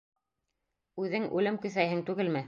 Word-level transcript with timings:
—Үҙең 1.03 1.27
үлем 1.41 1.63
көҫәйһең 1.67 2.03
түгелме? 2.09 2.39